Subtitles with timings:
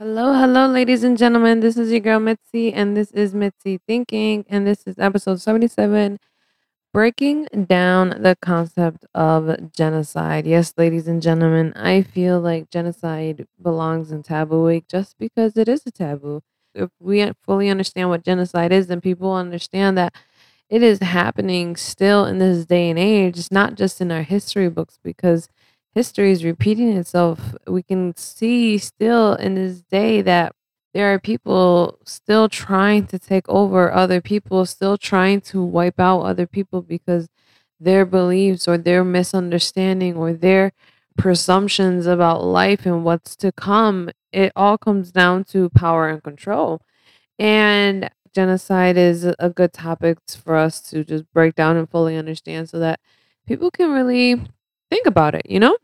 [0.00, 1.58] Hello, hello, ladies and gentlemen.
[1.58, 6.20] This is your girl Mitzi, and this is Mitzi Thinking, and this is episode 77
[6.94, 10.46] breaking down the concept of genocide.
[10.46, 15.68] Yes, ladies and gentlemen, I feel like genocide belongs in Taboo Week just because it
[15.68, 16.42] is a taboo.
[16.76, 20.14] If we fully understand what genocide is, then people understand that
[20.70, 23.36] it is happening still in this day and age.
[23.36, 25.48] It's not just in our history books because
[25.98, 27.56] history is repeating itself.
[27.66, 30.54] We can see still in this day that
[30.94, 36.20] there are people still trying to take over other people, still trying to wipe out
[36.20, 37.28] other people because
[37.80, 40.70] their beliefs or their misunderstanding or their
[41.16, 46.80] presumptions about life and what's to come, it all comes down to power and control.
[47.40, 52.68] And genocide is a good topic for us to just break down and fully understand
[52.70, 53.00] so that
[53.48, 54.40] people can really
[54.90, 55.76] think about it, you know?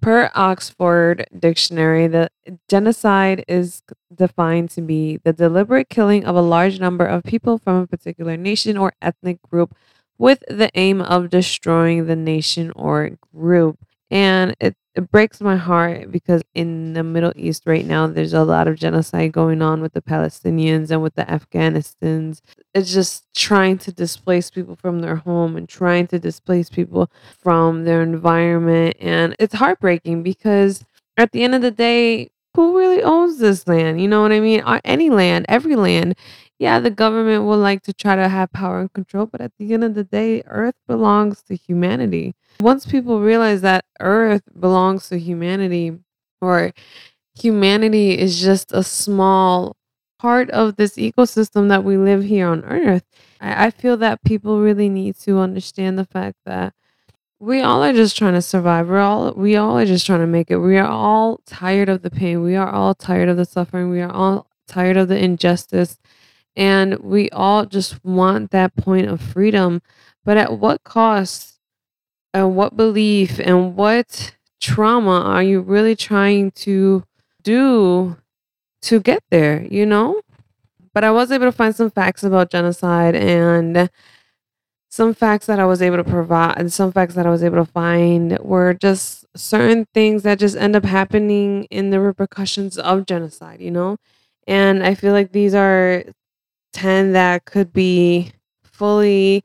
[0.00, 2.30] Per Oxford Dictionary, the
[2.68, 3.82] genocide is
[4.14, 8.36] defined to be the deliberate killing of a large number of people from a particular
[8.36, 9.74] nation or ethnic group
[10.16, 13.78] with the aim of destroying the nation or group.
[14.10, 18.42] And it, it breaks my heart because in the Middle East right now, there's a
[18.42, 22.40] lot of genocide going on with the Palestinians and with the Afghanistans.
[22.74, 27.84] It's just trying to displace people from their home and trying to displace people from
[27.84, 28.96] their environment.
[28.98, 30.84] And it's heartbreaking because
[31.16, 34.00] at the end of the day, who really owns this land?
[34.00, 34.62] You know what I mean?
[34.62, 36.16] Uh, Any land, every land.
[36.58, 39.72] Yeah, the government would like to try to have power and control, but at the
[39.72, 42.34] end of the day, Earth belongs to humanity.
[42.60, 46.00] Once people realize that Earth belongs to humanity,
[46.40, 46.72] or
[47.38, 49.76] humanity is just a small
[50.18, 53.04] part of this ecosystem that we live here on Earth,
[53.40, 56.74] I, I feel that people really need to understand the fact that
[57.40, 58.88] we all are just trying to survive.
[58.88, 60.58] We're all we all are just trying to make it.
[60.58, 62.42] We are all tired of the pain.
[62.42, 63.90] We are all tired of the suffering.
[63.90, 65.98] We are all tired of the injustice.
[66.56, 69.80] And we all just want that point of freedom.
[70.24, 71.58] But at what cost
[72.34, 77.04] and what belief and what trauma are you really trying to
[77.42, 78.16] do
[78.82, 80.20] to get there, you know?
[80.92, 83.88] But I was able to find some facts about genocide and
[84.90, 87.64] some facts that I was able to provide and some facts that I was able
[87.64, 93.06] to find were just certain things that just end up happening in the repercussions of
[93.06, 93.98] genocide, you know?
[94.46, 96.04] And I feel like these are
[96.72, 98.32] 10 that could be
[98.64, 99.44] fully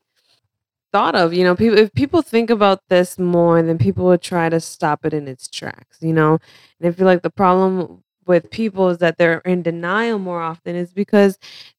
[0.92, 1.34] thought of.
[1.34, 5.06] You know, people if people think about this more, then people would try to stop
[5.06, 6.40] it in its tracks, you know?
[6.80, 10.76] And I feel like the problem with people is that they're in denial more often
[10.76, 11.38] is because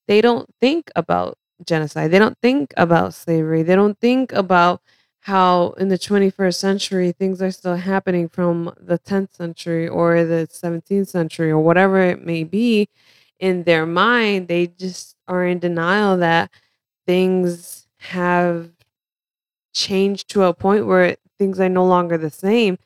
[0.08, 2.10] they don't think about genocide.
[2.10, 3.62] They don't think about slavery.
[3.62, 4.80] They don't think about
[5.20, 10.46] how in the 21st century things are still happening from the 10th century or the
[10.52, 12.88] 17th century or whatever it may be
[13.40, 16.50] in their mind they just are in denial that
[17.06, 18.70] things have
[19.72, 22.78] changed to a point where things are no longer the same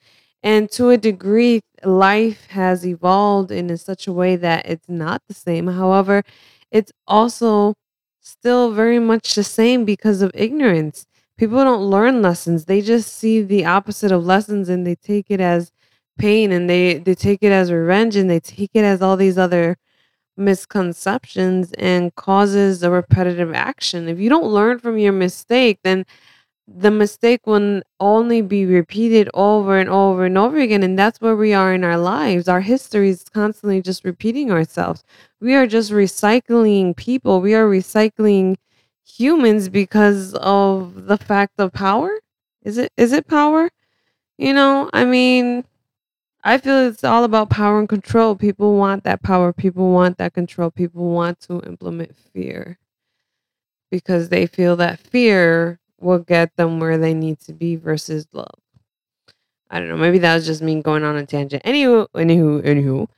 [0.42, 5.34] and to a degree life has evolved in such a way that it's not the
[5.34, 6.22] same however
[6.70, 7.74] it's also
[8.20, 11.06] still very much the same because of ignorance.
[11.36, 12.64] People don't learn lessons.
[12.64, 15.72] They just see the opposite of lessons and they take it as
[16.18, 19.38] pain and they they take it as revenge and they take it as all these
[19.38, 19.76] other
[20.36, 24.08] misconceptions and causes a repetitive action.
[24.08, 26.06] If you don't learn from your mistake, then
[26.70, 31.34] the mistake will only be repeated over and over and over again and that's where
[31.36, 32.46] we are in our lives.
[32.48, 35.02] Our history is constantly just repeating ourselves.
[35.40, 37.40] We are just recycling people.
[37.40, 38.56] We are recycling
[39.06, 42.10] humans because of the fact of power.
[42.62, 43.70] Is it is it power?
[44.38, 45.64] You know i mean
[46.44, 48.36] i feel it's all about power and control.
[48.36, 49.52] People want that power.
[49.52, 50.70] People want that control.
[50.70, 52.78] People want to implement fear
[53.90, 58.60] because they feel that fear will get them where they need to be versus love.
[59.70, 59.96] I don't know.
[59.96, 61.62] Maybe that was just me going on a tangent.
[61.64, 63.08] Anywho, anywho, anywho.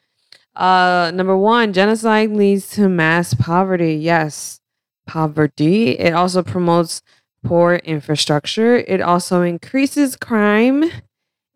[0.56, 3.94] Uh, number one, genocide leads to mass poverty.
[3.94, 4.60] Yes,
[5.06, 5.90] poverty.
[5.90, 7.02] It also promotes
[7.44, 8.76] poor infrastructure.
[8.76, 10.90] It also increases crime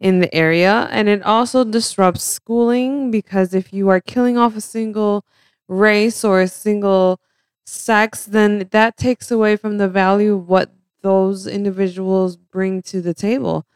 [0.00, 4.60] in the area, and it also disrupts schooling because if you are killing off a
[4.60, 5.24] single
[5.68, 7.20] race or a single
[7.66, 10.70] sex, then that takes away from the value of what
[11.04, 13.66] those individuals bring to the table.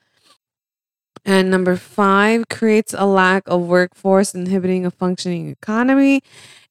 [1.24, 6.22] And number five creates a lack of workforce, inhibiting a functioning economy.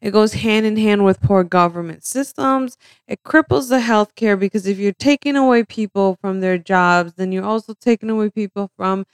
[0.01, 2.77] It goes hand in hand with poor government systems.
[3.07, 7.43] It cripples the healthcare because if you're taking away people from their jobs, then you're
[7.45, 9.05] also taking away people from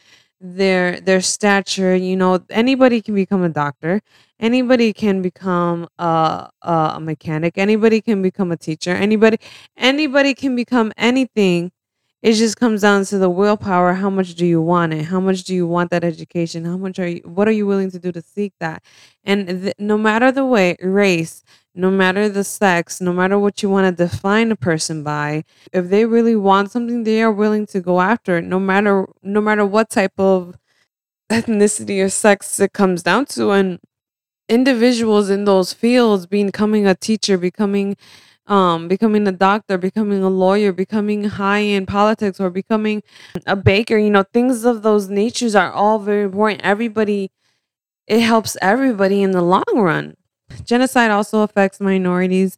[0.43, 4.01] their their stature you know anybody can become a doctor.
[4.39, 7.57] Anybody can become a, a mechanic.
[7.57, 8.91] Anybody can become a teacher.
[8.91, 9.37] Anybody
[9.77, 11.71] anybody can become anything.
[12.21, 13.93] It just comes down to the willpower.
[13.93, 15.03] How much do you want it?
[15.05, 16.65] How much do you want that education?
[16.65, 18.83] How much are you what are you willing to do to seek that?
[19.23, 21.43] And th- no matter the way race
[21.75, 25.89] no matter the sex no matter what you want to define a person by if
[25.89, 29.65] they really want something they are willing to go after it no matter no matter
[29.65, 30.55] what type of
[31.33, 33.51] ethnicity or sex it comes down to.
[33.51, 33.79] And
[34.49, 37.95] individuals in those fields becoming a teacher becoming
[38.47, 43.01] um becoming a doctor becoming a lawyer becoming high in politics or becoming
[43.45, 46.61] a baker you know things of those natures are all very important.
[46.61, 47.31] Everybody
[48.05, 50.15] it helps everybody in the long run
[50.65, 52.57] genocide also affects minorities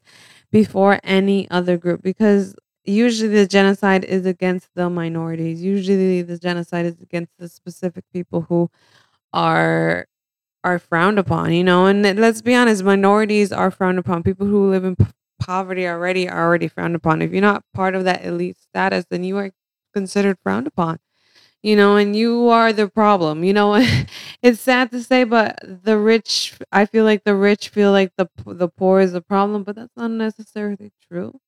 [0.51, 2.55] before any other group because
[2.85, 5.61] usually the genocide is against the minorities.
[5.63, 8.69] Usually the genocide is against the specific people who
[9.33, 10.07] are
[10.63, 11.87] are frowned upon you know?
[11.87, 14.23] And let's be honest minorities are frowned upon.
[14.23, 15.05] People who live in p-
[15.39, 17.21] poverty already are already frowned upon.
[17.21, 19.51] If you're not part of that elite status then you are
[19.93, 20.99] considered frowned upon
[21.63, 23.75] you know and you are the problem you know
[24.41, 28.27] it's sad to say but the rich i feel like the rich feel like the
[28.45, 31.39] the poor is the problem but that's not necessarily true.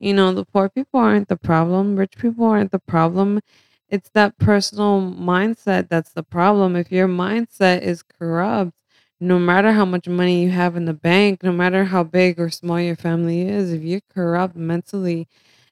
[0.00, 3.40] You know the poor people aren't the problem rich people aren't the problem.
[3.88, 6.76] It's that personal mindset that's the problem.
[6.76, 8.72] If your mindset is corrupt
[9.20, 12.50] no matter how much money you have in the bank no matter how big or
[12.50, 15.26] small your family is if you're corrupt mentally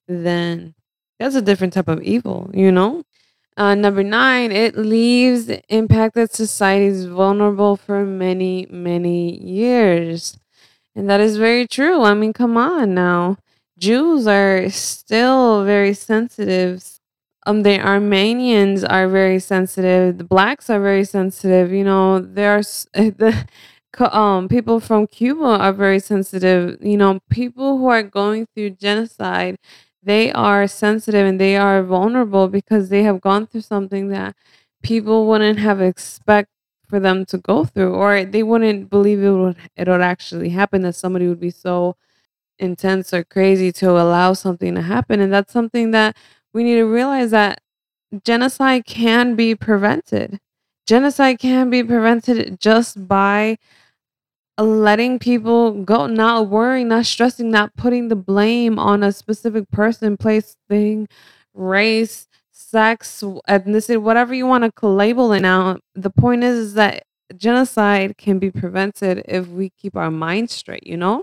[0.08, 0.75] then
[1.19, 3.03] that's a different type of evil you know
[3.56, 10.37] uh, number nine, it leaves impacted societies vulnerable for many, many years.
[10.94, 12.03] And that is very true.
[12.03, 13.38] I mean, come on now.
[13.79, 16.85] Jews are still very sensitive.
[17.47, 20.19] Um, the Armenians are very sensitive.
[20.19, 21.73] The blacks are very sensitive.
[21.73, 22.62] You know, there are
[22.94, 23.47] the
[24.00, 26.79] um people from Cuba are very sensitive.
[26.82, 29.56] You know, people who are going through genocide
[30.06, 34.37] they are sensitive and they are vulnerable because they have gone through something that
[34.82, 36.50] people wouldn't have expect
[36.88, 40.82] for them to go through or they wouldn't believe it would it would actually happen
[40.82, 41.97] that somebody would be so
[42.58, 45.20] intense or crazy to allow something to happen.
[45.20, 46.17] And that's something that
[46.53, 47.61] we need to realize that
[48.25, 50.41] genocide can be prevented.
[50.87, 53.58] Genocide can be prevented just by
[54.58, 60.17] letting people go, not worrying, not stressing, not putting the blame on a specific person,
[60.17, 61.08] place, thing,
[61.55, 65.79] race, sex, ethnicity, whatever you want to label it now.
[65.94, 67.05] The point is, is that
[67.37, 71.23] genocide can be prevented if we keep our minds straight, you know?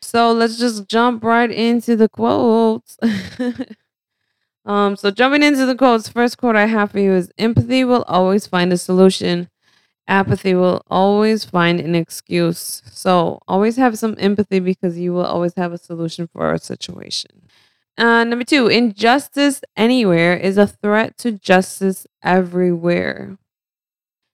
[0.00, 2.98] So let's just jump right into the quotes.
[4.64, 8.04] um, so jumping into the quotes, first quote I have for you is empathy will
[8.08, 9.48] always find a solution
[10.08, 12.82] apathy will always find an excuse.
[12.86, 17.48] So always have some empathy because you will always have a solution for a situation.
[17.98, 23.36] Uh, number two, injustice anywhere is a threat to justice everywhere.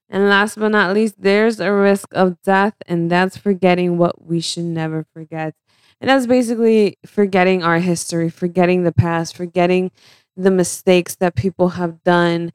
[0.08, 4.40] And last but not least, there's a risk of death, and that's forgetting what we
[4.40, 5.54] should never forget.
[6.00, 9.90] And that's basically forgetting our history, forgetting the past, forgetting
[10.37, 12.52] the mistakes that people have done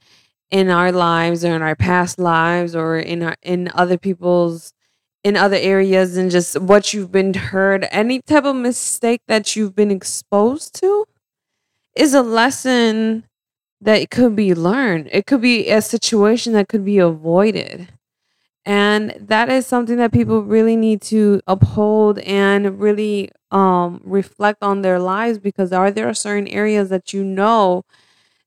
[0.53, 4.73] in our lives or in our past lives or in our in other people's
[5.25, 9.75] in other areas and just what you've been heard any type of mistake that you've
[9.75, 11.05] been exposed to
[11.95, 13.25] is a lesson
[13.83, 15.09] that could be learned.
[15.11, 17.89] It could be a situation that could be avoided.
[18.65, 24.81] And that is something that people really need to uphold and really um, reflect on
[24.81, 27.83] their lives because are there certain areas that you know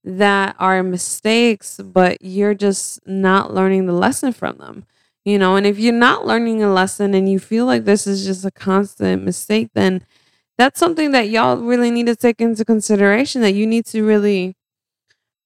[0.06, 4.86] that are mistakes, but you're just not learning the lesson from them.
[5.25, 8.25] You know, and if you're not learning a lesson and you feel like this is
[8.25, 10.04] just a constant mistake, then
[10.58, 14.56] that's something that y'all really need to take into consideration that you need to really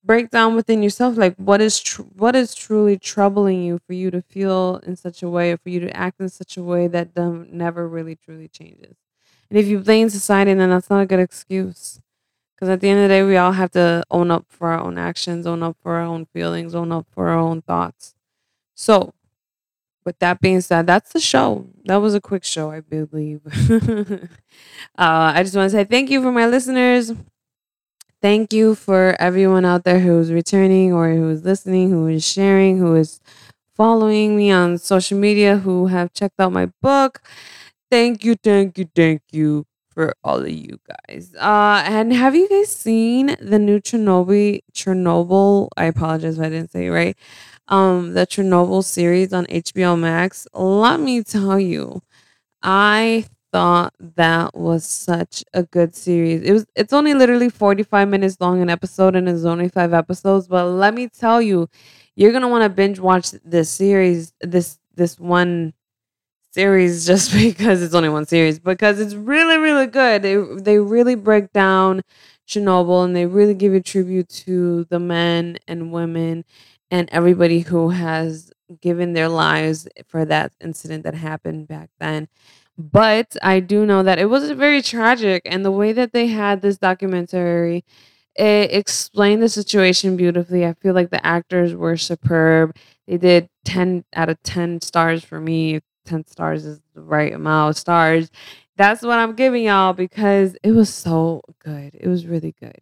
[0.02, 4.10] break down within yourself like what is tr- what is truly troubling you for you
[4.10, 6.86] to feel in such a way or for you to act in such a way
[6.88, 8.96] that them never really truly changes
[9.50, 12.00] and if you blame society then that's not a good excuse
[12.60, 14.80] because at the end of the day, we all have to own up for our
[14.80, 18.14] own actions, own up for our own feelings, own up for our own thoughts.
[18.76, 19.14] So,
[20.04, 21.66] with that being said, that's the show.
[21.86, 23.40] That was a quick show, I believe.
[23.70, 24.26] uh,
[24.98, 27.12] I just want to say thank you for my listeners.
[28.22, 32.94] Thank you for everyone out there who's returning or who's listening, who is sharing, who
[32.94, 33.20] is
[33.76, 37.22] following me on social media, who have checked out my book.
[37.90, 39.66] Thank you, thank you, thank you
[40.00, 41.34] for all of you guys.
[41.38, 44.60] Uh, and have you guys seen the new Chernobyl?
[44.72, 45.68] Chernobyl.
[45.76, 47.16] I apologize if I didn't say it right.
[47.68, 50.46] Um, the Chernobyl series on HBO Max.
[50.54, 52.00] Let me tell you,
[52.62, 56.42] I thought that was such a good series.
[56.42, 56.66] It was.
[56.74, 60.48] It's only literally forty five minutes long an episode, and it's only five episodes.
[60.48, 61.68] But let me tell you,
[62.16, 64.32] you're gonna want to binge watch this series.
[64.40, 65.74] This this one
[66.52, 70.22] series just because it's only one series because it's really really good.
[70.22, 72.02] They, they really break down
[72.48, 76.44] chernobyl and they really give a tribute to the men and women
[76.90, 82.28] and everybody who has given their lives for that incident that happened back then.
[82.78, 86.62] But i do know that it was very tragic and the way that they had
[86.62, 87.84] this documentary
[88.36, 90.64] it explained the situation beautifully.
[90.64, 92.76] I feel like the actors were superb.
[93.06, 97.70] They did 10 out of 10 stars for me 10 stars is the right amount
[97.70, 98.30] of stars.
[98.76, 101.94] That's what I'm giving y'all because it was so good.
[101.94, 102.78] It was really good.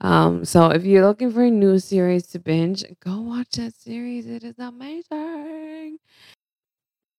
[0.00, 4.26] Um, so if you're looking for a new series to binge, go watch that series.
[4.26, 5.98] It is amazing.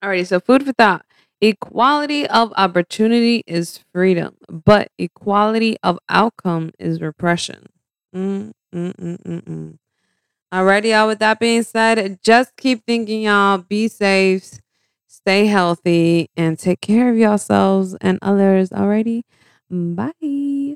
[0.04, 1.06] Alrighty, so food for thought.
[1.42, 7.68] Equality of opportunity is freedom, but equality of outcome is repression.
[8.16, 9.78] Mm, mm, mm, mm, mm.
[10.54, 11.08] Alrighty, y'all.
[11.08, 13.60] With that being said, just keep thinking, y'all.
[13.60, 14.60] Be safe
[15.22, 19.26] stay healthy and take care of yourselves and others already.
[19.70, 20.76] Bye.